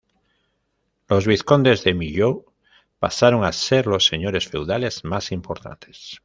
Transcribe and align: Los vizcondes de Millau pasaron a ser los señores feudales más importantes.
Los 1.07 1.27
vizcondes 1.27 1.83
de 1.83 1.93
Millau 1.93 2.51
pasaron 2.97 3.43
a 3.45 3.51
ser 3.51 3.85
los 3.85 4.03
señores 4.07 4.47
feudales 4.47 5.03
más 5.03 5.31
importantes. 5.31 6.19